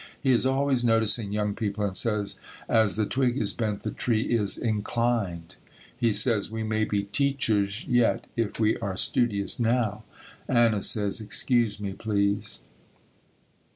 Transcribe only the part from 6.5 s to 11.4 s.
may be teachers yet if we are studious now. Anna says,